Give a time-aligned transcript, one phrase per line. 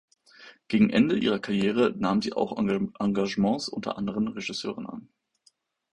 [0.67, 5.09] Gegen Ende ihrer Karriere nahm sie auch Engagements unter anderen Regisseuren an.